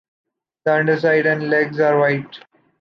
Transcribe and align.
The 0.65 0.73
underside 0.73 1.27
and 1.27 1.51
legs 1.51 1.79
are 1.79 1.99
white. 1.99 2.39